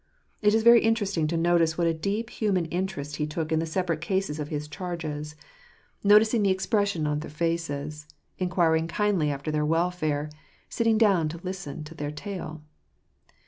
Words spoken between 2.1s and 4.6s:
human interest he took in the separate cases of